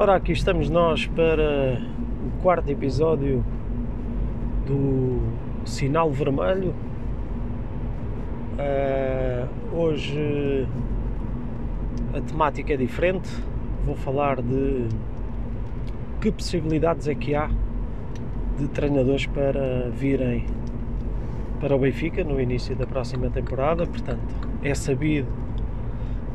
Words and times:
Ora, 0.00 0.14
aqui 0.14 0.30
estamos 0.30 0.70
nós 0.70 1.08
para 1.08 1.76
o 2.24 2.40
quarto 2.40 2.70
episódio 2.70 3.44
do 4.64 5.18
Sinal 5.64 6.08
Vermelho. 6.12 6.72
Uh, 8.54 9.76
hoje 9.76 10.68
a 12.14 12.20
temática 12.20 12.74
é 12.74 12.76
diferente. 12.76 13.28
Vou 13.84 13.96
falar 13.96 14.40
de 14.40 14.86
que 16.20 16.30
possibilidades 16.30 17.08
é 17.08 17.16
que 17.16 17.34
há 17.34 17.50
de 18.56 18.68
treinadores 18.68 19.26
para 19.26 19.90
virem 19.90 20.46
para 21.58 21.74
o 21.74 21.78
Benfica 21.80 22.22
no 22.22 22.40
início 22.40 22.76
da 22.76 22.86
próxima 22.86 23.30
temporada. 23.30 23.84
Portanto, 23.84 24.48
é 24.62 24.72
sabido 24.76 25.26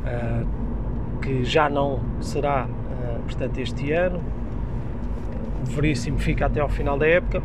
uh, 0.03 1.19
que 1.21 1.45
já 1.45 1.69
não 1.69 2.01
será 2.19 2.67
portanto, 3.23 3.57
este 3.57 3.91
ano. 3.91 4.21
Veríssimo 5.65 6.19
fica 6.19 6.45
até 6.45 6.59
ao 6.59 6.69
final 6.69 6.97
da 6.97 7.07
época. 7.07 7.41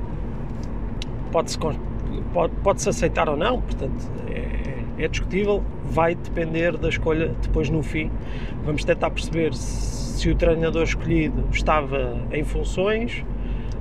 Pode-se 1.30 1.58
pode, 2.32 2.52
pode 2.62 2.88
aceitar 2.88 3.28
ou 3.28 3.36
não, 3.36 3.60
portanto, 3.60 4.10
é, 4.28 5.04
é, 5.04 5.08
discutível. 5.08 5.62
Vai 5.84 6.14
depender 6.14 6.76
da 6.76 6.88
escolha 6.88 7.34
depois 7.42 7.70
no 7.70 7.82
fim. 7.82 8.10
Vamos 8.64 8.84
tentar 8.84 9.10
perceber 9.10 9.54
se, 9.54 10.18
se 10.18 10.30
o 10.30 10.34
treinador 10.34 10.82
escolhido 10.82 11.44
estava 11.50 12.16
em 12.32 12.44
funções. 12.44 13.24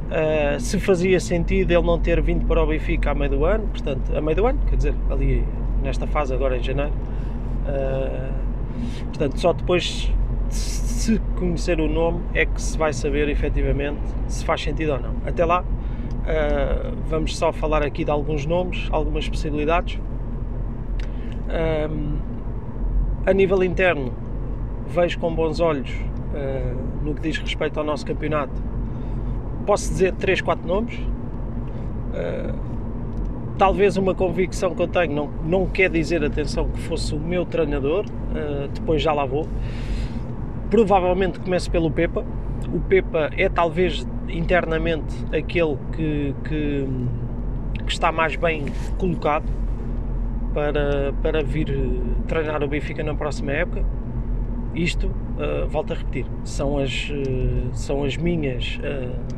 Uh, 0.07 0.57
se 0.57 0.79
fazia 0.79 1.19
sentido 1.19 1.71
ele 1.71 1.85
não 1.85 1.99
ter 1.99 2.21
vindo 2.21 2.45
para 2.45 2.63
o 2.63 2.67
Benfica 2.67 3.11
a 3.11 3.13
meio 3.13 3.29
do 3.29 3.43
ano, 3.43 3.67
portanto, 3.67 4.15
a 4.15 4.21
meio 4.21 4.37
do 4.37 4.45
ano, 4.45 4.57
quer 4.69 4.77
dizer, 4.77 4.95
ali 5.09 5.43
nesta 5.83 6.07
fase 6.07 6.33
agora 6.33 6.57
em 6.57 6.63
janeiro. 6.63 6.93
Uh, 7.67 8.31
portanto, 9.07 9.37
só 9.37 9.51
depois 9.51 10.09
conhecer 11.37 11.79
o 11.79 11.87
nome 11.87 12.21
é 12.33 12.45
que 12.45 12.61
se 12.61 12.77
vai 12.77 12.91
saber 12.91 13.29
efetivamente 13.29 14.01
se 14.27 14.43
faz 14.43 14.61
sentido 14.61 14.93
ou 14.93 14.99
não. 14.99 15.13
Até 15.25 15.45
lá, 15.45 15.61
uh, 15.61 16.97
vamos 17.07 17.37
só 17.37 17.53
falar 17.53 17.83
aqui 17.83 18.03
de 18.03 18.11
alguns 18.11 18.45
nomes, 18.45 18.87
algumas 18.91 19.29
possibilidades. 19.29 19.99
Uh, 21.47 22.17
a 23.25 23.33
nível 23.33 23.63
interno, 23.63 24.11
vejo 24.87 25.19
com 25.19 25.33
bons 25.33 25.59
olhos 25.59 25.91
uh, 25.91 27.05
no 27.05 27.13
que 27.13 27.21
diz 27.21 27.37
respeito 27.37 27.79
ao 27.79 27.85
nosso 27.85 28.05
campeonato. 28.05 28.53
Posso 29.65 29.89
dizer 29.89 30.13
3, 30.13 30.41
4 30.41 30.67
nomes. 30.67 30.97
talvez 33.57 33.97
uma 33.97 34.15
convicção 34.15 34.73
que 34.73 34.81
eu 34.81 34.87
tenho, 34.87 35.13
não, 35.13 35.29
não 35.43 35.65
quer 35.65 35.89
dizer, 35.89 36.23
atenção, 36.23 36.69
que 36.69 36.79
fosse 36.79 37.13
o 37.13 37.19
meu 37.19 37.45
treinador, 37.45 38.05
depois 38.73 39.01
já 39.01 39.11
lá 39.11 39.25
vou 39.25 39.45
Provavelmente 40.69 41.39
começo 41.39 41.71
pelo 41.71 41.89
Pepa. 41.89 42.25
O 42.73 42.79
Pepa 42.81 43.29
é 43.37 43.47
talvez 43.47 44.05
internamente 44.27 45.15
aquele 45.33 45.77
que, 45.95 46.35
que, 46.43 46.87
que 47.85 47.91
está 47.91 48.11
mais 48.11 48.35
bem 48.35 48.65
colocado 48.97 49.45
para, 50.53 51.13
para 51.21 51.41
vir 51.41 51.73
treinar 52.27 52.61
o 52.63 52.67
Benfica 52.67 53.01
na 53.01 53.15
próxima 53.15 53.53
época. 53.53 53.85
Isto, 54.75 55.07
uh, 55.07 55.67
volto 55.69 55.93
a 55.93 55.95
repetir, 55.95 56.25
são 56.43 56.77
as, 56.77 57.09
uh, 57.09 57.69
são 57.73 58.03
as 58.03 58.17
minhas 58.17 58.77
uh, 58.83 59.37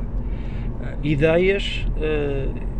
ideias 1.04 1.86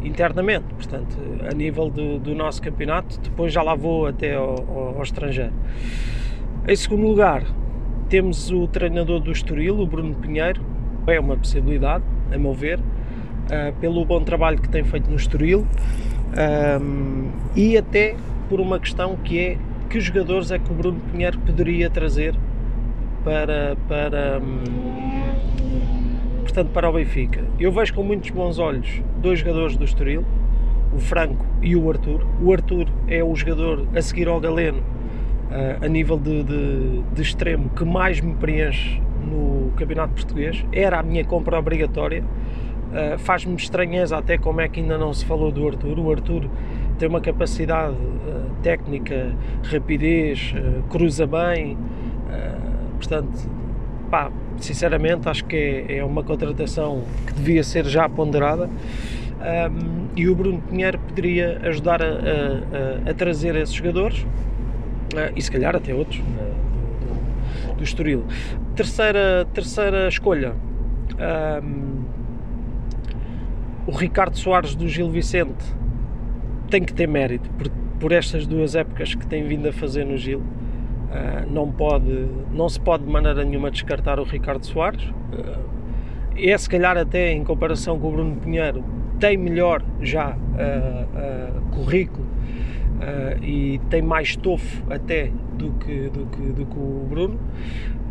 internamente, 0.02 0.66
portanto, 0.74 1.18
a 1.50 1.54
nível 1.54 1.90
do, 1.90 2.18
do, 2.18 2.34
nosso 2.34 2.62
campeonato. 2.62 3.20
Depois 3.20 3.54
já 3.54 3.62
lá 3.62 3.76
vou 3.76 4.08
até 4.08 4.36
ao, 4.36 4.56
ao, 4.68 4.98
ao 4.98 5.04
estrangeiro. 5.04 5.54
Em 6.68 6.76
segundo 6.76 7.08
lugar, 7.08 7.44
temos 8.10 8.52
o 8.52 8.68
treinador 8.68 9.20
do 9.20 9.32
Estoril, 9.32 9.80
o 9.80 9.86
Bruno 9.86 10.16
Pinheiro, 10.16 10.62
é 11.06 11.20
uma 11.20 11.38
possibilidade, 11.38 12.04
a 12.34 12.38
meu 12.38 12.54
ver, 12.54 12.80
uh, 12.80 13.74
pelo 13.80 14.04
bom 14.04 14.24
trabalho 14.24 14.60
que 14.60 14.68
tem 14.68 14.84
feito 14.84 15.10
no 15.10 15.16
Estoril 15.16 15.66
um, 16.82 17.30
e 17.56 17.78
até 17.78 18.16
por 18.50 18.60
uma 18.60 18.80
questão 18.80 19.16
que 19.16 19.40
é 19.40 19.58
que 19.90 20.00
jogadores 20.00 20.52
é 20.52 20.60
que 20.60 20.72
o 20.72 20.76
Bruno 20.76 21.00
Pinheiro 21.12 21.40
poderia 21.40 21.90
trazer 21.90 22.36
para, 23.24 23.76
para, 23.88 24.40
um, 24.40 26.42
portanto, 26.42 26.70
para 26.70 26.90
o 26.90 26.94
Benfica. 26.94 27.44
Eu 27.60 27.72
vejo 27.72 27.94
com 27.94 28.04
muitos 28.04 28.30
bons 28.30 28.60
olhos 28.60 29.02
dois 29.18 29.40
jogadores 29.40 29.78
do 29.78 29.84
Estoril, 29.84 30.24
o 30.94 31.00
Franco 31.00 31.46
e 31.62 31.76
o 31.76 31.90
Arthur. 31.90 32.26
O 32.42 32.54
Arthur 32.54 32.88
é 33.08 33.24
o 33.24 33.36
jogador 33.36 33.88
a 33.96 34.02
seguir 34.02 34.28
ao 34.28 34.40
Galeno 34.40 34.84
a 35.82 35.88
nível 35.88 36.18
de, 36.18 36.44
de, 36.44 37.02
de, 37.14 37.22
extremo 37.22 37.70
que 37.70 37.84
mais 37.84 38.22
me 38.22 38.36
preenche 38.36 39.02
no 39.24 39.72
Campeonato 39.76 40.14
Português. 40.14 40.64
Era 40.72 41.00
a 41.00 41.04
minha 41.04 41.26
compra 41.26 41.58
obrigatória. 41.58 42.24
Uh, 42.24 43.18
Faz-me 43.20 43.56
estranheza 43.56 44.18
até 44.18 44.38
como 44.38 44.62
é 44.62 44.68
que 44.68 44.80
ainda 44.80 44.98
não 44.98 45.14
se 45.14 45.26
falou 45.26 45.52
do 45.52 45.68
Arthur. 45.68 46.00
O 46.00 46.12
Arthur 46.12 46.50
tem 46.98 47.08
uma 47.08 47.22
capacidade 47.22 47.96
uh, 47.96 48.50
técnica, 48.62 49.36
rapidez, 49.64 50.54
cruza 50.90 51.26
bem, 51.26 51.78
portanto, 53.00 53.50
pá, 54.10 54.32
sinceramente 54.58 55.28
acho 55.30 55.46
que 55.46 55.56
é, 55.56 55.98
é, 55.98 56.04
uma 56.04 56.24
contratação 56.24 57.04
que 57.26 57.34
devia 57.34 57.64
ser 57.64 57.86
já 57.86 58.08
ponderada. 58.10 58.70
Um, 59.40 60.08
e 60.18 60.28
o 60.28 60.36
Bruno 60.36 60.62
Pinheiro 60.62 61.00
poderia 61.00 61.62
ajudar 61.64 62.02
a, 62.02 62.08
a, 62.08 63.10
a, 63.10 63.14
trazer 63.14 63.56
esses 63.56 63.74
jogadores 63.74 64.20
uh, 64.20 64.49
e 65.36 65.42
se 65.42 65.52
calhar 65.52 65.76
até 65.76 65.94
outros 65.94 66.20
uh, 66.20 66.24
do, 66.24 67.68
do, 67.68 67.76
do 67.78 67.84
Estoril. 67.84 68.26
Terceira, 68.76 69.48
terceira 69.54 70.08
escolha, 70.08 70.54
um, 71.64 72.04
o 73.88 73.92
Ricardo 73.92 74.38
Soares 74.38 74.76
do 74.76 74.88
Gil 74.88 75.10
Vicente 75.10 75.66
tem 76.70 76.84
que 76.84 76.94
ter 76.94 77.08
mérito 77.08 77.50
por, 77.52 77.70
por 78.00 78.12
estas 78.12 78.46
duas 78.46 78.76
épocas 78.76 79.16
que 79.16 79.26
tem 79.26 79.44
vindo 79.44 79.68
a 79.68 79.74
fazer 79.74 80.06
no 80.06 80.18
Gil. 80.18 80.40
Uh, 80.40 81.52
não, 81.52 81.72
pode, 81.72 82.28
não 82.52 82.70
se 82.70 82.80
pode 82.80 83.04
de 83.04 83.12
maneira 83.12 83.44
nenhuma 83.44 83.72
descartar 83.72 84.20
o 84.20 84.24
Ricardo 84.24 84.66
Soares. 84.66 85.04
Uh, 85.04 85.70
é 86.38 86.58
se 86.58 86.70
calhar 86.70 86.98
até 86.98 87.32
em 87.32 87.44
comparação 87.44 88.00
com 88.00 88.10
o 88.10 88.12
Bruno 88.12 88.36
Pinheiro, 88.36 88.84
tem 89.20 89.36
melhor 89.36 89.84
já 90.00 90.30
uh, 90.36 91.62
currículo 91.72 92.26
uh, 93.00 93.44
e 93.44 93.80
tem 93.90 94.02
mais 94.02 94.30
estofo 94.30 94.84
até 94.92 95.32
do 95.58 95.72
que, 95.74 96.10
do 96.10 96.26
que, 96.26 96.42
do 96.42 96.66
que 96.66 96.78
o 96.78 97.08
Bruno 97.10 97.40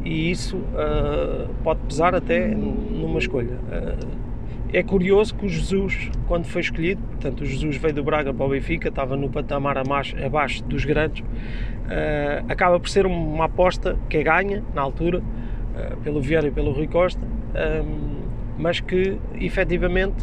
e 0.04 0.30
isso 0.30 0.56
uh, 0.56 1.48
pode 1.62 1.80
pesar 1.80 2.14
até 2.14 2.48
numa 2.48 3.18
escolha. 3.18 3.58
Uh, 3.70 4.18
é 4.72 4.82
curioso 4.82 5.34
que 5.34 5.46
o 5.46 5.48
Jesus, 5.48 6.10
quando 6.26 6.44
foi 6.44 6.60
escolhido, 6.60 7.00
portanto, 7.02 7.40
o 7.40 7.46
Jesus 7.46 7.76
veio 7.76 7.94
do 7.94 8.04
Braga 8.04 8.34
para 8.34 8.44
o 8.44 8.50
Benfica, 8.50 8.88
estava 8.88 9.16
no 9.16 9.30
patamar 9.30 9.78
abaixo 9.78 10.62
dos 10.64 10.84
grandes, 10.84 11.24
acaba 12.46 12.78
por 12.78 12.86
ser 12.86 13.06
uma 13.06 13.46
aposta 13.46 13.96
que 14.10 14.18
é 14.18 14.22
ganha 14.22 14.62
na 14.74 14.82
altura, 14.82 15.22
pelo 16.04 16.20
Vieira 16.20 16.48
e 16.48 16.50
pelo 16.50 16.72
Rui 16.72 16.86
Costa, 16.86 17.26
mas 18.58 18.78
que 18.78 19.16
efetivamente 19.40 20.22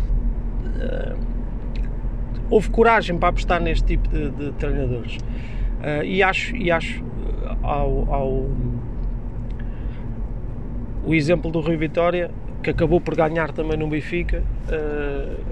houve 2.50 2.70
coragem 2.70 3.18
para 3.18 3.30
apostar 3.30 3.62
neste 3.62 3.86
tipo 3.86 4.08
de, 4.10 4.30
de 4.30 4.52
treinadores. 4.54 5.18
Uh, 5.18 6.04
e 6.04 6.24
acho, 6.24 6.56
e 6.56 6.72
acho 6.72 7.04
ao, 7.62 8.14
ao, 8.14 8.50
o 11.06 11.14
exemplo 11.14 11.52
do 11.52 11.60
Rui 11.60 11.78
Vitória, 11.78 12.32
que 12.64 12.70
acabou 12.70 13.00
por 13.00 13.16
ganhar 13.16 13.52
também 13.52 13.78
no 13.78 13.88
Benfica, 13.88 14.44
uh, 14.68 15.44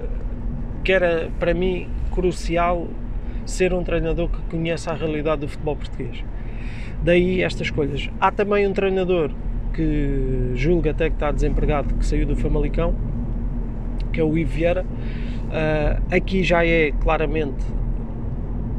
que 0.82 0.92
era 0.92 1.30
para 1.38 1.54
mim 1.54 1.88
crucial 2.10 2.88
ser 3.46 3.72
um 3.72 3.82
treinador 3.82 4.28
que 4.28 4.40
conhece 4.50 4.88
a 4.88 4.94
realidade 4.94 5.42
do 5.42 5.48
futebol 5.48 5.76
português. 5.76 6.24
Daí 7.02 7.42
estas 7.42 7.66
escolhas. 7.66 8.08
Há 8.20 8.30
também 8.30 8.66
um 8.66 8.72
treinador 8.72 9.30
que 9.74 10.52
julga 10.54 10.92
até 10.92 11.08
que 11.10 11.16
está 11.16 11.30
desempregado, 11.30 11.94
que 11.94 12.06
saiu 12.06 12.26
do 12.26 12.36
Famalicão, 12.36 12.94
que 14.12 14.20
é 14.20 14.24
o 14.24 14.38
Ivo 14.38 14.52
Vieira, 14.52 14.86
Uh, 15.54 16.02
aqui 16.12 16.42
já 16.42 16.66
é 16.66 16.90
claramente 16.90 17.64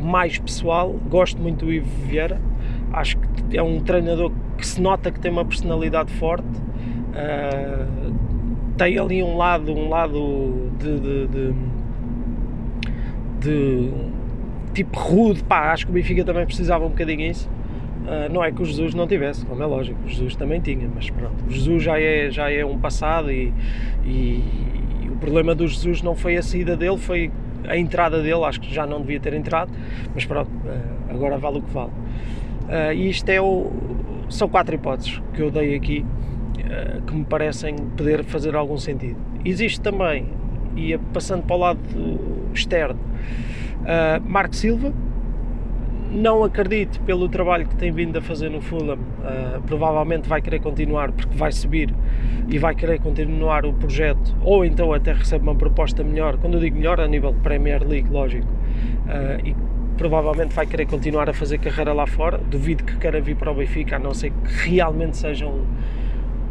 mais 0.01 0.37
pessoal, 0.37 0.91
gosto 1.09 1.41
muito 1.41 1.65
do 1.65 1.71
Ivo 1.71 1.87
Vieira, 2.05 2.37
acho 2.91 3.17
que 3.17 3.57
é 3.57 3.63
um 3.63 3.79
treinador 3.79 4.29
que 4.57 4.67
se 4.67 4.81
nota 4.81 5.09
que 5.09 5.17
tem 5.21 5.31
uma 5.31 5.45
personalidade 5.45 6.11
forte, 6.15 6.45
uh, 6.45 8.13
tem 8.77 8.99
ali 8.99 9.23
um 9.23 9.37
lado, 9.37 9.71
um 9.71 9.87
lado 9.87 10.69
de, 10.77 10.99
de, 10.99 11.27
de, 11.27 11.53
de 13.39 13.91
tipo 14.73 14.99
rude, 14.99 15.43
pá, 15.45 15.71
acho 15.71 15.85
que 15.85 15.91
o 15.91 15.93
Benfica 15.93 16.25
também 16.25 16.45
precisava 16.45 16.85
um 16.85 16.89
bocadinho 16.89 17.21
isso. 17.21 17.49
Uh, 18.05 18.31
não 18.31 18.43
é 18.43 18.51
que 18.51 18.61
o 18.61 18.65
Jesus 18.65 18.93
não 18.93 19.07
tivesse, 19.07 19.45
como 19.45 19.63
é 19.63 19.65
lógico, 19.65 19.97
o 20.05 20.07
Jesus 20.07 20.35
também 20.35 20.59
tinha, 20.59 20.87
mas 20.93 21.09
pronto, 21.09 21.43
o 21.47 21.49
Jesus 21.49 21.81
já 21.81 21.99
é, 21.99 22.29
já 22.29 22.51
é 22.51 22.63
um 22.63 22.77
passado 22.77 23.31
e, 23.31 23.51
e, 24.03 24.43
o 25.15 25.17
problema 25.17 25.55
do 25.55 25.65
Jesus 25.67 26.01
não 26.01 26.13
foi 26.13 26.35
a 26.37 26.43
saída 26.43 26.75
dele, 26.75 26.97
foi 26.97 27.31
a 27.67 27.77
entrada 27.77 28.21
dele, 28.21 28.43
acho 28.43 28.59
que 28.59 28.73
já 28.73 28.85
não 28.85 29.01
devia 29.01 29.19
ter 29.19 29.33
entrado, 29.33 29.71
mas 30.13 30.25
pronto, 30.25 30.51
eh, 30.65 30.79
agora 31.09 31.37
vale 31.37 31.59
o 31.59 31.61
que 31.61 31.71
vale. 31.71 31.91
Eh, 32.67 32.95
e 32.95 33.09
isto 33.09 33.29
é 33.29 33.41
o, 33.41 33.71
são 34.29 34.49
quatro 34.49 34.75
hipóteses 34.75 35.21
que 35.33 35.41
eu 35.41 35.49
dei 35.49 35.75
aqui 35.75 36.05
uh, 36.59 37.01
que 37.03 37.15
me 37.15 37.23
parecem 37.25 37.75
poder 37.95 38.23
fazer 38.23 38.55
algum 38.55 38.77
sentido. 38.77 39.17
Existe 39.43 39.79
também, 39.79 40.27
e 40.75 40.97
passando 41.13 41.43
para 41.43 41.55
o 41.55 41.59
lado 41.59 41.79
externo, 42.53 42.99
Marco 44.25 44.55
Silva, 44.55 44.91
não 46.11 46.43
acredito 46.43 46.99
pelo 47.01 47.27
trabalho 47.27 47.67
que 47.67 47.75
tem 47.75 47.91
vindo 47.91 48.17
a 48.17 48.21
fazer 48.21 48.49
no 48.49 48.61
Fulham, 48.61 48.97
uh, 48.97 49.61
provavelmente 49.65 50.27
vai 50.27 50.41
querer 50.41 50.59
continuar 50.59 51.11
porque 51.11 51.35
vai 51.35 51.51
subir 51.51 51.93
e 52.47 52.57
vai 52.57 52.75
querer 52.75 52.99
continuar 52.99 53.65
o 53.65 53.73
projeto, 53.73 54.35
ou 54.41 54.63
então 54.63 54.93
até 54.93 55.13
recebe 55.13 55.43
uma 55.43 55.55
proposta 55.55 56.03
melhor, 56.03 56.37
quando 56.37 56.55
eu 56.55 56.59
digo 56.59 56.77
melhor, 56.77 56.99
a 56.99 57.07
nível 57.07 57.33
de 57.33 57.39
Premier 57.39 57.85
League, 57.85 58.09
lógico, 58.09 58.47
uh, 58.47 59.45
e 59.45 59.55
provavelmente 59.97 60.53
vai 60.53 60.65
querer 60.65 60.85
continuar 60.85 61.29
a 61.29 61.33
fazer 61.33 61.57
carreira 61.57 61.93
lá 61.93 62.05
fora. 62.05 62.37
Duvido 62.37 62.83
que 62.83 62.97
queira 62.97 63.19
vir 63.21 63.35
para 63.35 63.51
o 63.51 63.55
Benfica, 63.55 63.95
a 63.95 63.99
não 63.99 64.13
ser 64.13 64.31
que 64.31 64.69
realmente 64.69 65.17
seja 65.17 65.47
um, 65.47 65.65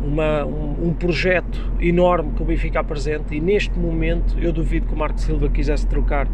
uma, 0.03 0.45
um, 0.45 0.89
um, 0.89 0.95
projeto 0.95 1.73
enorme 1.81 2.33
que 2.33 2.43
o 2.43 2.45
Benfica 2.45 2.81
apresente. 2.81 3.35
E 3.35 3.41
neste 3.41 3.79
momento 3.79 4.37
eu 4.39 4.53
duvido 4.53 4.87
que 4.87 4.95
o 4.95 4.97
Marco 4.97 5.21
Silva 5.21 5.49
quisesse 5.49 5.87
trocar 5.87 6.27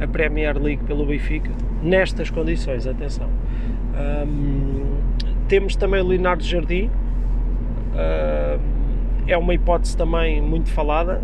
a 0.00 0.06
Premier 0.06 0.56
League 0.60 0.84
pelo 0.84 1.06
Benfica, 1.06 1.50
nestas 1.82 2.30
condições, 2.30 2.86
atenção. 2.86 3.28
Um, 4.26 4.98
temos 5.48 5.76
também 5.76 6.00
o 6.00 6.06
Leonardo 6.06 6.42
Jardim, 6.42 6.90
é 9.26 9.36
uma 9.36 9.54
hipótese 9.54 9.96
também 9.96 10.40
muito 10.40 10.70
falada 10.70 11.22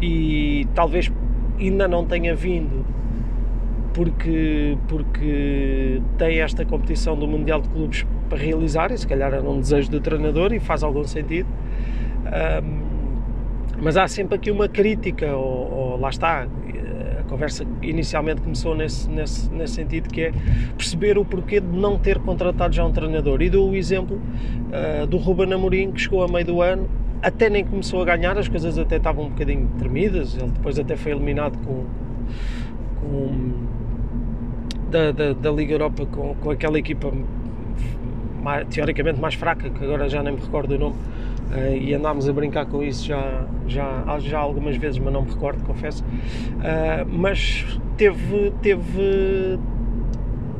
e 0.00 0.66
talvez 0.74 1.12
ainda 1.58 1.86
não 1.86 2.04
tenha 2.04 2.34
vindo 2.34 2.84
porque, 3.92 4.76
porque 4.88 6.02
tem 6.18 6.40
esta 6.40 6.64
competição 6.64 7.16
do 7.16 7.26
Mundial 7.26 7.60
de 7.60 7.68
Clubes 7.68 8.06
para 8.28 8.38
realizar 8.38 8.90
e 8.90 8.98
se 8.98 9.06
calhar 9.06 9.32
era 9.32 9.48
um 9.48 9.60
desejo 9.60 9.90
do 9.90 10.00
treinador 10.00 10.52
e 10.52 10.58
faz 10.58 10.82
algum 10.82 11.04
sentido. 11.04 11.48
Um, 12.26 12.84
mas 13.80 13.96
há 13.96 14.08
sempre 14.08 14.36
aqui 14.36 14.50
uma 14.50 14.68
crítica, 14.68 15.36
ou, 15.36 15.72
ou, 15.72 16.00
lá 16.00 16.08
está, 16.08 16.46
conversa 17.24 17.64
inicialmente 17.82 18.40
começou 18.40 18.74
nesse, 18.74 19.08
nesse, 19.08 19.50
nesse 19.50 19.74
sentido, 19.74 20.08
que 20.08 20.22
é 20.22 20.32
perceber 20.76 21.18
o 21.18 21.24
porquê 21.24 21.60
de 21.60 21.66
não 21.66 21.98
ter 21.98 22.18
contratado 22.18 22.74
já 22.74 22.84
um 22.84 22.92
treinador. 22.92 23.42
E 23.42 23.50
dou 23.50 23.70
o 23.70 23.74
exemplo 23.74 24.20
uh, 24.20 25.06
do 25.06 25.16
Ruben 25.16 25.52
Amorim, 25.52 25.92
que 25.92 26.00
chegou 26.00 26.22
a 26.22 26.28
meio 26.28 26.44
do 26.44 26.62
ano, 26.62 26.88
até 27.22 27.48
nem 27.48 27.64
começou 27.64 28.02
a 28.02 28.04
ganhar, 28.04 28.36
as 28.36 28.48
coisas 28.48 28.78
até 28.78 28.96
estavam 28.96 29.24
um 29.24 29.28
bocadinho 29.30 29.68
tremidas, 29.78 30.36
ele 30.36 30.50
depois 30.50 30.78
até 30.78 30.94
foi 30.94 31.12
eliminado 31.12 31.56
com, 31.64 31.84
com 33.00 33.52
da, 34.90 35.10
da, 35.10 35.32
da 35.32 35.50
Liga 35.50 35.72
Europa 35.72 36.06
com, 36.06 36.34
com 36.34 36.50
aquela 36.50 36.78
equipa 36.78 37.10
mais, 38.42 38.68
teoricamente 38.68 39.18
mais 39.18 39.34
fraca, 39.34 39.70
que 39.70 39.82
agora 39.82 40.08
já 40.08 40.22
nem 40.22 40.34
me 40.34 40.40
recordo 40.40 40.74
o 40.74 40.78
nome, 40.78 40.96
uh, 41.50 41.74
e 41.74 41.94
andámos 41.94 42.28
a 42.28 42.32
brincar 42.32 42.66
com 42.66 42.82
isso 42.82 43.06
já, 43.06 43.46
já, 43.66 44.18
já 44.18 44.38
algumas 44.38 44.76
vezes, 44.76 44.98
mas 44.98 45.12
não 45.12 45.22
me 45.22 45.30
recordo, 45.30 45.64
confesso. 45.64 46.03
Uh, 46.56 47.06
mas 47.08 47.64
teve, 47.96 48.52
teve, 48.62 49.58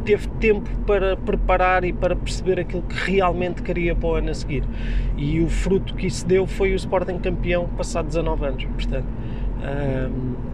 teve 0.04 0.28
tempo 0.40 0.68
para 0.86 1.16
preparar 1.16 1.84
e 1.84 1.92
para 1.92 2.14
perceber 2.14 2.60
aquilo 2.60 2.82
que 2.82 3.10
realmente 3.10 3.62
queria 3.62 3.94
para 3.94 4.08
o 4.08 4.14
ano 4.14 4.30
a 4.30 4.34
seguir. 4.34 4.64
E 5.16 5.40
o 5.40 5.48
fruto 5.48 5.94
que 5.94 6.06
isso 6.06 6.26
deu 6.26 6.46
foi 6.46 6.72
o 6.72 6.76
Sporting 6.76 7.18
campeão 7.18 7.68
passado 7.76 8.06
19 8.06 8.46
anos. 8.46 8.64
Portanto, 8.64 9.06
uh, 9.06 10.44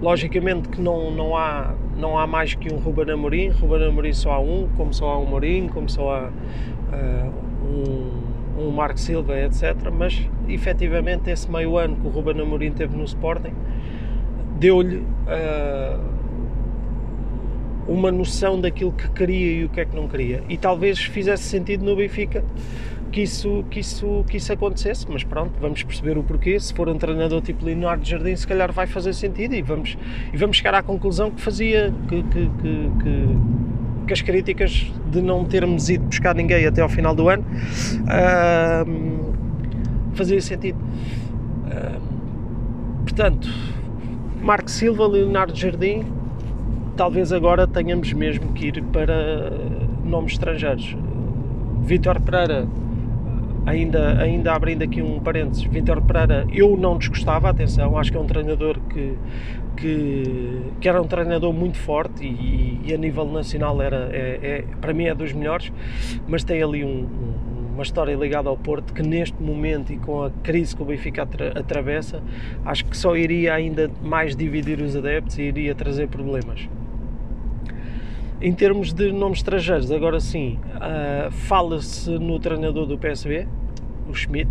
logicamente 0.00 0.68
que 0.68 0.80
não, 0.80 1.10
não 1.10 1.36
há 1.36 1.74
não 1.96 2.18
há 2.18 2.26
mais 2.26 2.54
que 2.54 2.72
um 2.72 2.78
Ruben 2.78 3.12
Amorim, 3.12 3.48
Ruben 3.48 3.88
Amorim 3.88 4.12
só 4.12 4.32
há 4.32 4.40
um, 4.40 4.68
como 4.76 4.92
só 4.94 5.10
há 5.10 5.18
um 5.18 5.26
Amorim, 5.26 5.68
como 5.68 5.88
só 5.88 6.14
há 6.14 6.28
uh, 6.28 7.32
um, 7.66 8.66
um 8.66 8.70
Marco 8.70 8.98
Silva, 8.98 9.38
etc. 9.38 9.76
Mas 9.92 10.26
efetivamente 10.48 11.30
esse 11.30 11.50
meio 11.50 11.76
ano 11.76 11.96
que 11.96 12.06
o 12.06 12.10
Ruben 12.10 12.40
Amorim 12.40 12.72
teve 12.72 12.96
no 12.96 13.04
Sporting 13.04 13.52
deu-lhe 14.60 14.98
uh, 14.98 15.98
uma 17.88 18.12
noção 18.12 18.60
daquilo 18.60 18.92
que 18.92 19.10
queria 19.10 19.52
e 19.52 19.64
o 19.64 19.68
que 19.70 19.80
é 19.80 19.84
que 19.86 19.96
não 19.96 20.06
queria. 20.06 20.44
E 20.48 20.56
talvez 20.56 21.00
fizesse 21.00 21.44
sentido 21.44 21.84
no 21.84 21.96
Benfica 21.96 22.44
que 23.10 23.22
isso, 23.22 23.64
que, 23.70 23.80
isso, 23.80 24.24
que 24.28 24.36
isso 24.36 24.52
acontecesse, 24.52 25.06
mas 25.08 25.24
pronto, 25.24 25.52
vamos 25.60 25.82
perceber 25.82 26.16
o 26.16 26.22
porquê. 26.22 26.60
Se 26.60 26.72
for 26.72 26.88
um 26.88 26.96
treinador 26.96 27.40
tipo 27.40 27.64
Leonardo 27.64 28.06
Jardim, 28.06 28.36
se 28.36 28.46
calhar 28.46 28.70
vai 28.70 28.86
fazer 28.86 29.12
sentido 29.14 29.54
e 29.54 29.62
vamos, 29.62 29.98
e 30.32 30.36
vamos 30.36 30.58
chegar 30.58 30.74
à 30.74 30.82
conclusão 30.82 31.30
que 31.30 31.40
fazia 31.40 31.92
que, 32.08 32.22
que, 32.22 32.30
que, 32.30 32.90
que, 33.02 33.26
que 34.06 34.12
as 34.12 34.22
críticas 34.22 34.92
de 35.10 35.20
não 35.20 35.44
termos 35.44 35.88
ido 35.88 36.04
buscar 36.04 36.34
ninguém 36.34 36.64
até 36.66 36.82
ao 36.82 36.88
final 36.88 37.14
do 37.14 37.28
ano 37.28 37.44
uh, 38.04 39.34
fazia 40.14 40.40
sentido. 40.40 40.78
Uh, 40.78 42.00
portanto, 43.02 43.48
Marco 44.42 44.70
Silva, 44.70 45.06
Leonardo 45.06 45.54
Jardim, 45.54 46.04
talvez 46.96 47.32
agora 47.32 47.66
tenhamos 47.66 48.12
mesmo 48.12 48.52
que 48.52 48.68
ir 48.68 48.82
para 48.84 49.50
nomes 50.04 50.32
estrangeiros. 50.32 50.96
Vítor 51.82 52.20
Pereira 52.20 52.66
ainda, 53.66 54.18
ainda 54.20 54.52
abrindo 54.54 54.82
aqui 54.82 55.02
um 55.02 55.20
parênteses, 55.20 55.64
Vitor 55.64 56.00
Pereira, 56.02 56.46
eu 56.52 56.76
não 56.76 56.96
desgostava, 56.96 57.50
atenção, 57.50 57.98
acho 57.98 58.10
que 58.10 58.16
é 58.16 58.20
um 58.20 58.26
treinador 58.26 58.78
que, 58.88 59.14
que, 59.76 60.62
que 60.80 60.88
era 60.88 61.00
um 61.00 61.06
treinador 61.06 61.52
muito 61.52 61.78
forte 61.78 62.24
e, 62.24 62.80
e 62.84 62.94
a 62.94 62.96
nível 62.96 63.26
nacional 63.26 63.80
era, 63.82 64.08
é, 64.10 64.38
é, 64.42 64.64
para 64.80 64.94
mim 64.94 65.04
é 65.04 65.14
dos 65.14 65.32
melhores, 65.32 65.70
mas 66.26 66.44
tem 66.44 66.62
ali 66.62 66.82
um, 66.82 66.88
um, 66.88 67.49
uma 67.80 67.84
história 67.84 68.14
ligada 68.14 68.50
ao 68.50 68.58
Porto 68.58 68.92
que 68.92 69.02
neste 69.02 69.42
momento 69.42 69.90
e 69.90 69.96
com 69.96 70.22
a 70.22 70.30
crise 70.42 70.76
que 70.76 70.82
o 70.82 70.84
Benfica 70.84 71.22
atra, 71.22 71.58
atravessa, 71.58 72.22
acho 72.62 72.84
que 72.84 72.94
só 72.94 73.16
iria 73.16 73.54
ainda 73.54 73.90
mais 74.02 74.36
dividir 74.36 74.82
os 74.82 74.94
adeptos 74.94 75.38
e 75.38 75.44
iria 75.44 75.74
trazer 75.74 76.06
problemas. 76.08 76.68
Em 78.38 78.52
termos 78.52 78.92
de 78.92 79.10
nomes 79.12 79.38
estrangeiros, 79.38 79.90
agora 79.90 80.20
sim, 80.20 80.58
uh, 80.76 81.30
fala-se 81.30 82.10
no 82.10 82.38
treinador 82.38 82.84
do 82.84 82.98
PSV, 82.98 83.48
o 84.06 84.14
Schmidt. 84.14 84.50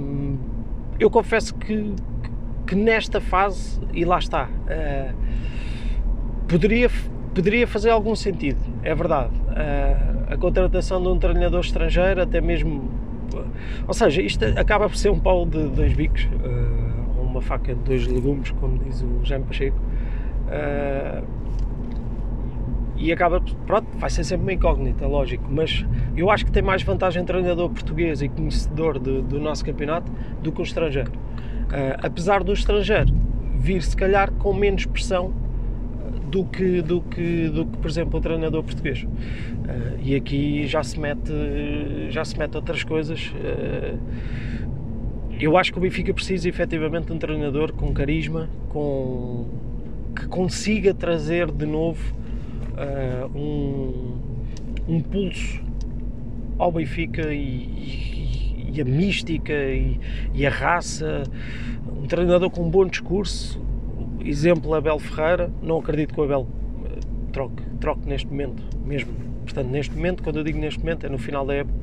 Um, 0.00 0.38
eu 1.00 1.10
confesso 1.10 1.56
que, 1.56 1.92
que 2.68 2.76
nesta 2.76 3.20
fase, 3.20 3.80
e 3.92 4.04
lá 4.04 4.18
está, 4.18 4.48
uh, 4.48 5.14
poderia, 6.46 6.88
poderia 7.34 7.66
fazer 7.66 7.90
algum 7.90 8.14
sentido, 8.14 8.60
é 8.84 8.94
verdade. 8.94 9.34
Uh, 9.34 10.15
a 10.26 10.36
contratação 10.36 11.00
de 11.00 11.08
um 11.08 11.18
treinador 11.18 11.60
estrangeiro, 11.60 12.22
até 12.22 12.40
mesmo. 12.40 12.90
Ou 13.86 13.94
seja, 13.94 14.22
isto 14.22 14.44
acaba 14.56 14.88
por 14.88 14.96
ser 14.96 15.10
um 15.10 15.18
pau 15.18 15.46
de 15.46 15.68
dois 15.68 15.92
bicos, 15.92 16.28
ou 17.16 17.24
uma 17.24 17.40
faca 17.40 17.74
de 17.74 17.80
dois 17.80 18.06
legumes, 18.06 18.50
como 18.52 18.78
diz 18.78 19.02
o 19.02 19.24
Jaime 19.24 19.44
Pacheco. 19.44 19.78
Uh, 20.46 21.26
e 22.96 23.12
acaba, 23.12 23.42
pronto, 23.66 23.86
vai 23.98 24.08
ser 24.08 24.24
sempre 24.24 24.44
uma 24.44 24.52
incógnita, 24.54 25.06
lógico, 25.06 25.44
mas 25.50 25.84
eu 26.16 26.30
acho 26.30 26.46
que 26.46 26.50
tem 26.50 26.62
mais 26.62 26.82
vantagem 26.82 27.22
treinador 27.24 27.68
português 27.68 28.22
e 28.22 28.28
conhecedor 28.28 28.98
de, 28.98 29.20
do 29.20 29.38
nosso 29.38 29.64
campeonato 29.64 30.10
do 30.42 30.50
que 30.50 30.60
o 30.60 30.64
estrangeiro. 30.64 31.12
Uh, 31.12 31.98
apesar 32.02 32.42
do 32.42 32.52
estrangeiro 32.52 33.12
vir, 33.54 33.82
se 33.82 33.96
calhar, 33.96 34.32
com 34.32 34.54
menos 34.54 34.86
pressão 34.86 35.32
do 36.30 36.44
que, 36.44 36.82
do 36.82 37.00
que, 37.00 37.48
do 37.48 37.66
que 37.66 37.78
por 37.78 37.88
exemplo, 37.88 38.18
o 38.18 38.22
treinador 38.22 38.62
português. 38.62 39.02
Uh, 39.02 39.98
e 40.02 40.14
aqui 40.14 40.66
já 40.66 40.82
se 40.82 40.98
mete, 40.98 41.32
já 42.10 42.24
se 42.24 42.38
mete 42.38 42.56
outras 42.56 42.82
coisas. 42.82 43.32
Uh, 43.32 43.98
eu 45.38 45.56
acho 45.56 45.72
que 45.72 45.78
o 45.78 45.80
Benfica 45.80 46.14
precisa 46.14 46.48
efetivamente 46.48 47.06
de 47.06 47.12
um 47.12 47.18
treinador 47.18 47.72
com 47.72 47.92
carisma, 47.92 48.48
com, 48.70 49.46
que 50.14 50.26
consiga 50.28 50.94
trazer 50.94 51.50
de 51.50 51.66
novo 51.66 52.14
uh, 52.72 53.38
um, 53.38 54.18
um 54.88 55.00
pulso 55.00 55.60
ao 56.58 56.72
Benfica 56.72 57.32
e, 57.32 57.38
e, 57.38 58.70
e 58.74 58.80
a 58.80 58.84
mística 58.84 59.52
e, 59.52 60.00
e, 60.32 60.46
a 60.46 60.50
raça, 60.50 61.22
um 62.02 62.06
treinador 62.06 62.48
com 62.50 62.62
um 62.62 62.70
bom 62.70 62.86
discurso, 62.86 63.60
exemplo 64.24 64.74
Abel 64.74 64.98
Ferreira, 64.98 65.50
não 65.62 65.78
acredito 65.78 66.14
que 66.14 66.20
o 66.20 66.24
Abel 66.24 66.46
eh, 66.84 66.98
troque, 67.32 67.62
troque 67.80 68.08
neste 68.08 68.26
momento 68.26 68.62
mesmo, 68.84 69.12
portanto 69.44 69.68
neste 69.68 69.94
momento, 69.94 70.22
quando 70.22 70.38
eu 70.38 70.44
digo 70.44 70.58
neste 70.58 70.80
momento 70.80 71.06
é 71.06 71.08
no 71.08 71.18
final 71.18 71.46
da 71.46 71.54
época, 71.54 71.78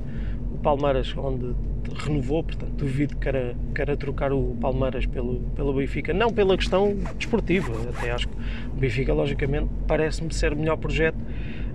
o 0.54 0.58
Palmeiras 0.58 1.14
onde 1.18 1.54
renovou, 1.96 2.44
portanto 2.44 2.72
duvido 2.72 3.16
que 3.16 3.22
queira, 3.22 3.56
queira 3.76 3.98
trocar 3.98 4.32
o 4.32 4.56
Palmeiras 4.60 5.06
pelo, 5.06 5.40
pelo 5.56 5.74
Benfica, 5.74 6.14
não 6.14 6.32
pela 6.32 6.56
questão 6.58 6.96
desportiva, 7.18 7.74
até 7.90 8.12
acho 8.12 8.28
que 8.28 8.36
o 8.72 8.80
Benfica, 8.80 9.14
logicamente, 9.14 9.70
parece-me 9.88 10.34
ser 10.34 10.54
o 10.54 10.56
melhor 10.56 10.78
projeto, 10.78 11.18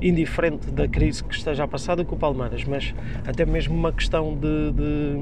indiferente 0.01 0.71
da 0.71 0.87
crise 0.87 1.23
que 1.25 1.35
esteja 1.35 1.65
a 1.65 1.69
passar, 1.69 1.97
do 1.97 2.05
que 2.05 2.15
o 2.15 2.17
Palmeiras, 2.17 2.65
mas 2.65 2.95
até 3.27 3.45
mesmo 3.45 3.75
uma 3.75 3.93
questão 3.93 4.35
de, 4.35 4.73
de 4.73 5.19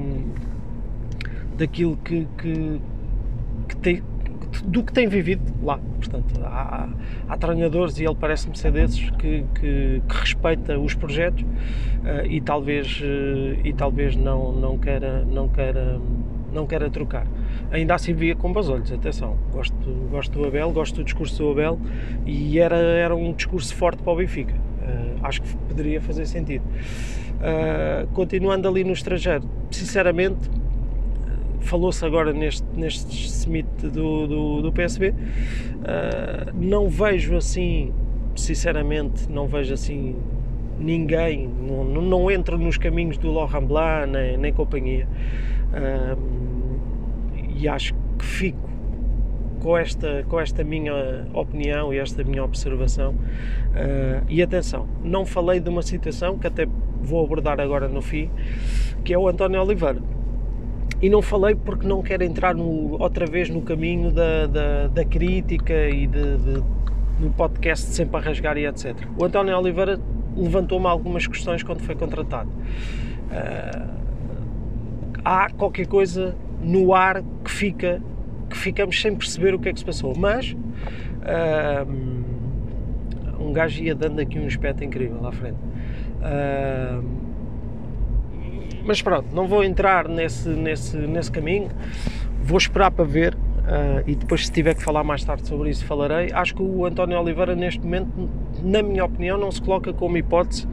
daquilo 1.57 1.97
que, 1.97 2.27
que, 2.37 2.79
que 3.67 3.75
tem, 3.77 4.03
do 4.65 4.83
que 4.83 4.93
tem 4.93 5.07
vivido 5.07 5.41
lá. 5.63 5.79
Portanto, 5.97 6.39
há, 6.43 6.89
há 7.27 7.37
treinadores, 7.37 7.99
e 7.99 8.05
ele 8.05 8.15
parece-me 8.15 8.57
ser 8.57 8.71
desses, 8.71 9.09
que, 9.11 9.43
que, 9.55 10.01
que, 10.07 10.17
respeita 10.19 10.77
os 10.79 10.93
projetos 10.93 11.41
uh, 11.43 12.25
e 12.27 12.41
talvez, 12.41 13.01
uh, 13.01 13.59
e 13.63 13.73
talvez 13.73 14.15
não, 14.15 14.51
não, 14.51 14.77
queira, 14.77 15.23
não, 15.25 15.47
queira, 15.47 15.99
não 16.53 16.65
queira 16.65 16.89
trocar. 16.89 17.27
Ainda 17.71 17.95
assim 17.95 18.13
via 18.13 18.35
com 18.35 18.51
bons 18.51 18.69
olhos, 18.69 18.91
atenção, 18.91 19.37
gosto, 19.51 19.75
gosto 20.09 20.39
do 20.39 20.47
Abel, 20.47 20.71
gosto 20.71 20.95
do 20.95 21.03
discurso 21.03 21.43
do 21.43 21.51
Abel 21.51 21.79
e 22.25 22.59
era, 22.59 22.77
era 22.77 23.15
um 23.15 23.33
discurso 23.33 23.75
forte 23.75 24.01
para 24.01 24.13
o 24.13 24.15
Benfica. 24.15 24.53
Uh, 24.53 25.25
acho 25.25 25.41
que 25.41 25.55
poderia 25.67 25.99
fazer 25.99 26.25
sentido. 26.25 26.63
continuando 28.13 28.67
ali 28.67 28.83
no 28.83 28.93
estrangeiro, 28.93 29.43
sinceramente, 29.69 30.49
falou-se 31.67 32.03
agora 32.05 32.31
neste, 32.31 32.65
neste 32.73 33.13
do, 33.85 34.27
do, 34.27 34.61
do 34.61 34.71
PSB. 34.71 35.09
Uh, 35.09 35.13
ah, 35.85 36.51
não 36.53 36.89
vejo 36.89 37.35
assim, 37.35 37.93
sinceramente, 38.35 39.29
não 39.31 39.47
vejo 39.47 39.73
assim 39.73 40.15
ninguém, 40.79 41.47
não, 41.47 41.83
não 41.83 42.31
entro 42.31 42.57
nos 42.57 42.77
caminhos 42.77 43.17
do 43.17 43.31
Laurent 43.31 43.65
Blanc 43.65 44.11
nem, 44.11 44.37
nem 44.37 44.53
companhia. 44.53 45.07
Uh, 45.73 46.37
e 47.57 47.67
acho 47.67 47.93
que 48.17 48.25
fico 48.25 48.69
com 49.59 49.77
esta, 49.77 50.23
com 50.29 50.39
esta 50.39 50.63
minha 50.63 51.27
opinião 51.33 51.93
e 51.93 51.97
esta 51.97 52.23
minha 52.23 52.43
observação. 52.43 53.11
Uh, 53.11 54.23
e 54.29 54.41
atenção, 54.41 54.87
não 55.03 55.25
falei 55.25 55.59
de 55.59 55.69
uma 55.69 55.81
situação 55.81 56.37
que 56.37 56.47
até 56.47 56.67
vou 57.01 57.23
abordar 57.23 57.59
agora 57.59 57.87
no 57.87 58.01
fim, 58.01 58.29
que 59.03 59.13
é 59.13 59.17
o 59.17 59.27
António 59.27 59.61
Oliveira 59.61 60.16
e 61.01 61.09
não 61.09 61.21
falei 61.21 61.55
porque 61.55 61.87
não 61.87 62.01
quero 62.01 62.23
entrar 62.23 62.55
no, 62.55 62.99
outra 63.01 63.25
vez 63.25 63.49
no 63.49 63.61
caminho 63.61 64.11
da, 64.11 64.47
da, 64.47 64.87
da 64.87 65.05
crítica 65.05 65.89
e 65.89 66.07
de, 66.07 66.37
de, 66.37 66.63
no 67.19 67.29
podcast 67.35 67.87
sempre 67.93 68.17
a 68.17 68.19
rasgar 68.19 68.57
e 68.57 68.65
etc. 68.65 68.95
O 69.17 69.25
António 69.25 69.57
Oliveira 69.57 69.99
levantou-me 70.35 70.87
algumas 70.87 71.27
questões 71.27 71.63
quando 71.63 71.81
foi 71.81 71.95
contratado. 71.95 72.49
Uh, 72.49 73.97
há 75.23 75.49
qualquer 75.51 75.87
coisa 75.87 76.35
no 76.61 76.93
ar 76.93 77.21
que 77.43 77.51
fica 77.51 78.01
que 78.49 78.57
ficamos 78.57 79.01
sem 79.01 79.13
perceber 79.13 79.53
o 79.53 79.59
que 79.59 79.67
é 79.67 79.73
que 79.73 79.79
se 79.79 79.85
passou, 79.85 80.13
mas 80.17 80.55
uh, 81.23 81.85
um 83.39 83.51
gajo 83.51 83.83
ia 83.83 83.93
dando 83.93 84.19
aqui 84.19 84.39
um 84.39 84.45
aspecto 84.45 84.83
incrível 84.85 85.25
à 85.27 85.31
frente. 85.31 85.57
Uh, 86.21 87.26
mas 88.87 89.01
pronto, 89.01 89.27
não 89.35 89.47
vou 89.47 89.63
entrar 89.63 90.07
nesse, 90.07 90.47
nesse, 90.47 90.95
nesse 90.95 91.29
caminho, 91.29 91.69
vou 92.41 92.57
esperar 92.57 92.89
para 92.89 93.03
ver 93.03 93.35
uh, 93.35 94.01
e 94.07 94.15
depois, 94.15 94.45
se 94.45 94.51
tiver 94.51 94.73
que 94.73 94.81
falar 94.81 95.03
mais 95.03 95.23
tarde 95.25 95.45
sobre 95.45 95.69
isso, 95.69 95.85
falarei. 95.85 96.31
Acho 96.31 96.55
que 96.55 96.61
o 96.61 96.85
António 96.85 97.19
Oliveira, 97.19 97.53
neste 97.53 97.81
momento, 97.81 98.29
na 98.63 98.81
minha 98.81 99.03
opinião, 99.03 99.37
não 99.37 99.51
se 99.51 99.61
coloca 99.61 99.91
como 99.91 100.17
hipótese 100.17 100.65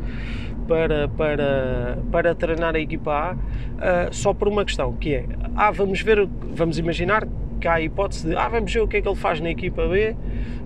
para, 0.68 1.08
para, 1.08 1.98
para 2.10 2.34
treinar 2.36 2.76
a 2.76 2.78
equipa 2.78 3.10
A, 3.10 3.32
uh, 3.34 4.14
só 4.14 4.32
por 4.32 4.46
uma 4.46 4.64
questão, 4.64 4.92
que 4.94 5.14
é, 5.14 5.26
ah, 5.56 5.72
vamos 5.72 6.00
ver, 6.00 6.26
vamos 6.54 6.78
imaginar 6.78 7.26
que 7.60 7.66
há 7.66 7.74
a 7.74 7.80
hipótese 7.80 8.28
de, 8.28 8.36
ah, 8.36 8.48
vamos 8.48 8.72
ver 8.72 8.80
o 8.80 8.88
que 8.88 8.98
é 8.98 9.02
que 9.02 9.08
ele 9.08 9.16
faz 9.16 9.40
na 9.40 9.50
equipa 9.50 9.86
B 9.88 10.16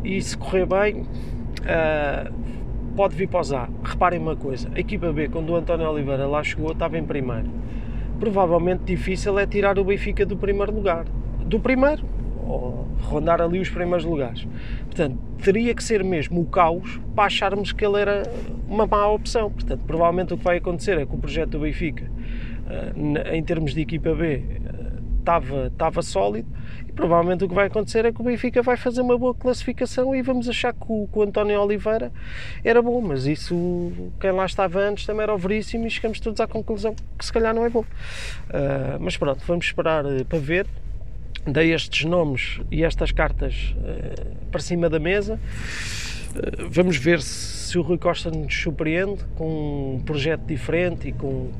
e 0.05 0.21
se 0.21 0.37
correr 0.37 0.67
bem, 0.67 1.01
uh, 1.03 2.49
pode 2.99 3.15
vir 3.15 3.29
para 3.29 3.39
os 3.39 3.53
A. 3.53 3.69
Reparem 3.85 4.19
uma 4.19 4.35
coisa, 4.35 4.69
a 4.75 4.81
equipa 4.81 5.13
B, 5.13 5.29
quando 5.29 5.51
o 5.51 5.55
António 5.55 5.89
Oliveira 5.89 6.27
lá 6.27 6.43
chegou, 6.43 6.73
estava 6.73 6.99
em 6.99 7.05
primeiro. 7.05 7.49
Provavelmente 8.19 8.83
difícil 8.83 9.39
é 9.39 9.47
tirar 9.47 9.79
o 9.79 9.85
Benfica 9.85 10.27
do 10.27 10.37
primeiro 10.37 10.75
lugar. 10.75 11.05
Do 11.45 11.61
primeiro, 11.61 12.05
ou 12.45 12.89
rondar 13.03 13.41
ali 13.41 13.61
os 13.61 13.71
primeiros 13.71 14.05
lugares. 14.05 14.45
Portanto, 14.87 15.17
teria 15.45 15.73
que 15.77 15.85
ser 15.85 16.03
mesmo 16.03 16.41
o 16.41 16.47
caos 16.47 17.01
para 17.15 17.27
acharmos 17.27 17.71
que 17.71 17.87
ele 17.87 18.01
era 18.01 18.25
uma 18.69 18.85
má 18.85 19.07
opção. 19.07 19.49
Portanto, 19.49 19.85
provavelmente 19.87 20.35
o 20.35 20.37
que 20.37 20.43
vai 20.43 20.57
acontecer 20.57 20.99
é 20.99 21.07
que 21.07 21.15
o 21.15 21.19
projeto 21.19 21.51
do 21.51 21.61
Benfica, 21.61 22.11
eh, 22.69 23.37
em 23.37 23.45
termos 23.45 23.75
de 23.75 23.81
equipa 23.81 24.13
B, 24.13 24.43
estava, 25.29 25.67
estava 25.67 26.03
sólido 26.03 26.49
e 26.89 26.93
provavelmente 26.93 27.45
o 27.45 27.49
que 27.49 27.55
vai 27.55 27.67
acontecer 27.67 28.05
é 28.07 28.13
que 28.13 28.21
o 28.21 28.25
Benfica 28.25 28.63
vai 28.63 28.77
fazer 28.77 29.03
uma 29.03 29.19
boa 29.19 29.35
classificação 29.35 30.15
e 30.15 30.23
vamos 30.23 30.49
achar 30.49 30.73
que 30.73 30.87
o, 30.89 31.07
que 31.13 31.19
o 31.19 31.23
António 31.23 31.61
Oliveira 31.61 32.11
era 32.65 32.81
bom, 32.81 33.01
mas 33.03 33.27
isso 33.27 34.11
quem 34.19 34.33
lá 34.33 34.47
estava 34.47 34.81
antes 34.81 35.05
também 35.05 35.23
era 35.23 35.35
o 35.35 35.39
veríssimo 35.39 35.87
e 35.87 35.91
chegamos 35.91 36.19
todos 36.19 36.41
à 36.41 36.47
conclusão 36.47 36.95
que 37.19 37.25
se 37.25 37.33
calhar 37.33 37.55
não 37.55 37.65
é 37.65 37.69
bom. 37.69 37.81
Uh, 37.81 38.99
mas 39.01 39.17
pronto, 39.17 39.43
vamos 39.47 39.67
esperar 39.67 40.07
uh, 40.07 40.25
para 40.25 40.39
ver. 40.39 40.67
Dei 41.47 41.73
estes 41.73 42.05
nomes 42.05 42.61
e 42.71 42.83
estas 42.83 43.13
cartas 43.13 43.75
uh, 43.77 44.37
para 44.51 44.61
cima 44.61 44.89
da 44.89 44.99
mesa. 44.99 45.39
vamos 46.71 46.97
ver 46.97 47.21
se, 47.21 47.69
se 47.69 47.79
o 47.79 47.83
Rui 47.83 47.99
Costa 47.99 48.31
nos 48.31 48.55
surpreende 48.55 49.25
com 49.37 49.97
um 49.97 50.01
projeto 50.01 50.43
diferente 50.43 51.09
e 51.09 51.13
com, 51.13 51.51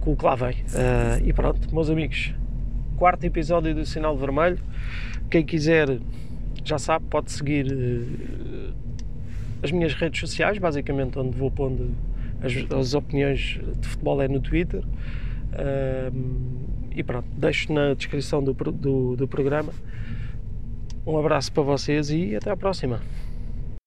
com 0.00 0.12
o 0.12 0.16
que 0.16 0.24
lá 0.24 0.34
vem. 0.34 0.64
e 1.24 1.32
pronto, 1.32 1.74
meus 1.74 1.90
amigos, 1.90 2.32
quarto 2.96 3.24
episódio 3.24 3.74
do 3.74 3.84
Sinal 3.84 4.16
Vermelho. 4.16 4.58
Quem 5.30 5.44
quiser, 5.44 5.98
já 6.64 6.78
sabe, 6.78 7.04
pode 7.08 7.30
seguir 7.30 7.66
uh, 7.66 8.74
as 9.62 9.70
minhas 9.70 9.94
redes 9.94 10.18
sociais, 10.18 10.58
basicamente 10.58 11.18
onde 11.18 11.36
vou 11.36 11.50
pondo 11.50 11.94
as, 12.42 12.52
as 12.72 12.94
opiniões 12.94 13.60
de 13.80 13.88
futebol 13.88 14.20
é 14.22 14.28
no 14.28 14.40
Twitter. 14.40 14.82
Uh, 14.82 16.66
e 16.94 17.02
pronto, 17.02 17.28
deixo 17.36 17.72
na 17.72 17.94
descrição 17.94 18.42
do, 18.42 18.54
do, 18.54 19.16
do 19.16 19.28
programa. 19.28 19.72
Um 21.06 21.18
abraço 21.18 21.52
para 21.52 21.62
vocês 21.62 22.10
e 22.10 22.34
até 22.34 22.50
à 22.50 22.56
próxima. 22.56 23.00